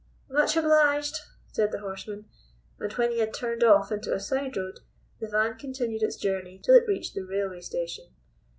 [0.31, 1.15] "Much obliged,"
[1.51, 2.25] said the horseman,
[2.79, 4.79] and, when he had turned off into a side road,
[5.19, 8.05] the van continued its journey till it reached the railway station.